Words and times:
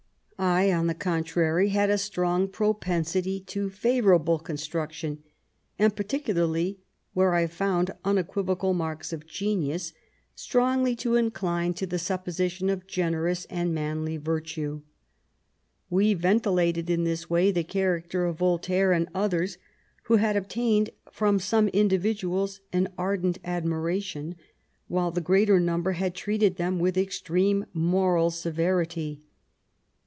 I, 0.43 0.73
on 0.73 0.87
the 0.87 0.95
contrary, 0.95 1.69
had 1.69 1.91
a 1.91 1.99
strong 1.99 2.47
propensity 2.47 3.39
to 3.41 3.69
favour 3.69 4.15
able 4.15 4.39
construction, 4.39 5.21
and, 5.77 5.95
particularly 5.95 6.79
where 7.13 7.35
I 7.35 7.45
found 7.45 7.91
unequivocal 8.03 8.73
marks 8.73 9.13
of 9.13 9.27
genius, 9.27 9.93
strongly 10.33 10.95
to 10.95 11.15
incline 11.15 11.75
to 11.75 11.85
the 11.85 11.99
supposition 11.99 12.71
of 12.71 12.87
generous 12.87 13.45
and 13.51 13.71
manly 13.71 14.17
virtue. 14.17 14.81
We 15.91 16.15
ventilated 16.15 16.89
in 16.89 17.03
this 17.03 17.29
way 17.29 17.51
the 17.51 17.63
character 17.63 18.25
of 18.25 18.39
Voltaire 18.39 18.93
and 18.93 19.09
others, 19.13 19.59
who 20.05 20.15
have 20.15 20.35
obtained 20.35 20.89
from 21.11 21.37
some 21.37 21.67
individuals 21.67 22.61
an 22.73 22.91
ardent 22.97 23.37
ad 23.43 23.63
miration, 23.65 24.33
while 24.87 25.11
the 25.11 25.21
greater 25.21 25.59
number 25.59 25.91
have 25.93 26.13
treated 26.13 26.55
them 26.55 26.79
with 26.79 26.97
extreme 26.97 27.67
moral 27.75 28.31
severity. 28.31 29.21